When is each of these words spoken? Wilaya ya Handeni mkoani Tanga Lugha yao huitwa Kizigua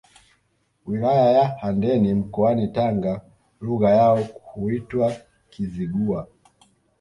Wilaya 0.85 1.31
ya 1.31 1.47
Handeni 1.47 2.13
mkoani 2.13 2.67
Tanga 2.67 3.21
Lugha 3.61 3.89
yao 3.89 4.23
huitwa 4.43 5.15
Kizigua 5.49 6.27